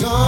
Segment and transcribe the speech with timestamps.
[0.00, 0.27] John.